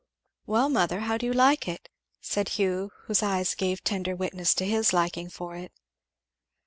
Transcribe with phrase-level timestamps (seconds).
[0.47, 1.87] '""Well, mother, how do you like it?"
[2.21, 5.71] said Hugh whose eyes gave tender witness to his liking for it.